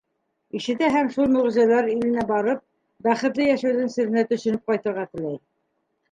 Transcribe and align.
Ишетә 0.59 0.87
һәм, 0.93 1.09
шул 1.17 1.27
мөғжизәләр 1.33 1.89
иленә 1.95 2.23
барып, 2.31 2.63
бәхетле 3.07 3.45
йәшәүҙең 3.51 3.91
серенә 3.97 4.23
төшөнөп 4.31 4.71
ҡайтырға 4.73 5.05
теләй. 5.13 5.37